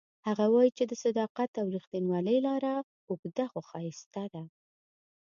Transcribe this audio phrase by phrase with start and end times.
[0.27, 2.73] هغه وایي چې د صداقت او ریښتینولۍ لاره
[3.09, 4.43] اوږده خو ښایسته ده